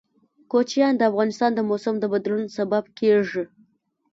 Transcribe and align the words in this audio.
کوچیان 0.51 0.93
د 0.97 1.01
افغانستان 1.11 1.51
د 1.55 1.59
موسم 1.69 1.95
د 1.99 2.05
بدلون 2.13 2.43
سبب 2.57 2.83
کېږي. 2.99 3.43